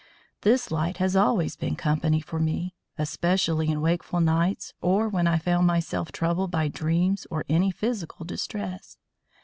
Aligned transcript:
This 0.41 0.71
light 0.71 0.97
has 0.97 1.15
always 1.15 1.55
been 1.55 1.75
company 1.75 2.21
for 2.21 2.39
me, 2.39 2.73
especially 2.97 3.69
in 3.69 3.81
wakeful 3.81 4.19
nights 4.19 4.73
or 4.81 5.07
when 5.07 5.27
I 5.27 5.37
found 5.37 5.67
myself 5.67 6.11
troubled 6.11 6.49
by 6.49 6.69
dreams 6.69 7.27
or 7.29 7.45
any 7.47 7.69
physical 7.69 8.25
distress. 8.25 8.97